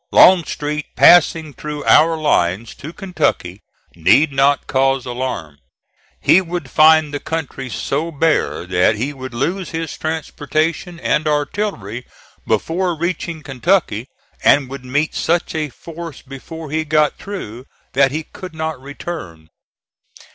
Longstreet 0.11 0.95
passing 0.95 1.53
through 1.53 1.83
our 1.85 2.17
lines 2.17 2.73
to 2.73 2.91
Kentucky 2.91 3.61
need 3.95 4.31
not 4.31 4.65
cause 4.65 5.05
alarm. 5.05 5.59
He 6.19 6.41
would 6.41 6.71
find 6.71 7.13
the 7.13 7.19
country 7.19 7.69
so 7.69 8.09
bare 8.09 8.65
that 8.65 8.95
he 8.95 9.13
would 9.13 9.35
lose 9.35 9.69
his 9.69 9.95
transportation 9.95 10.99
and 10.99 11.27
artillery 11.27 12.07
before 12.47 12.97
reaching 12.97 13.43
Kentucky, 13.43 14.07
and 14.43 14.69
would 14.71 14.83
meet 14.83 15.13
such 15.13 15.53
a 15.53 15.69
force 15.69 16.23
before 16.23 16.71
he 16.71 16.83
got 16.83 17.17
through, 17.19 17.65
that 17.93 18.09
he 18.09 18.23
could 18.23 18.55
not 18.55 18.81
return." 18.81 19.49